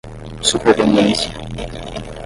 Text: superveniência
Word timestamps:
superveniência 0.41 1.29